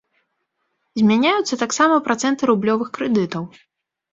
[1.01, 3.43] Змяняюцца таксама працэнты рублёвых крэдытаў.